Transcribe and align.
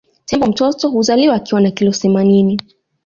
Tembo 0.25 0.47
mtoto 0.47 0.89
huzaliwa 0.89 1.35
akiwa 1.35 1.61
na 1.61 1.71
kilo 1.71 1.91
themaninini 1.91 2.61